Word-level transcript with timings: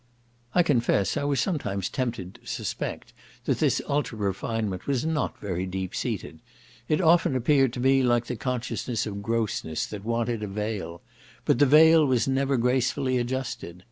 I 0.55 0.63
confess 0.63 1.15
I 1.15 1.23
was 1.25 1.39
sometimes 1.39 1.87
tempted 1.87 2.33
to 2.41 2.47
suspect 2.47 3.13
that 3.45 3.59
this 3.59 3.83
ultra 3.87 4.17
refinement 4.17 4.87
was 4.87 5.05
not 5.05 5.39
very 5.39 5.67
deep 5.67 5.93
seated. 5.93 6.39
It 6.89 6.99
often 6.99 7.35
appeared 7.35 7.71
to 7.73 7.79
me 7.79 8.01
like 8.01 8.25
the 8.25 8.35
consciousness 8.35 9.05
of 9.05 9.21
grossness, 9.21 9.85
that 9.85 10.03
wanted 10.03 10.41
a 10.41 10.47
veil; 10.47 11.03
but 11.45 11.59
the 11.59 11.67
veil 11.67 12.03
was 12.03 12.27
never 12.27 12.57
gracefully 12.57 13.19
adjusted. 13.19 13.79